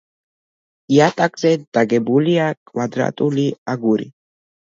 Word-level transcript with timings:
იატაკზე 0.95 1.51
დაგებულია 1.77 2.47
კვადრატული 2.71 3.47
აგური. 3.77 4.09